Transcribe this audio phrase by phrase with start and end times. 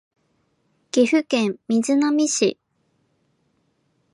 [0.89, 2.57] 岐阜県瑞浪市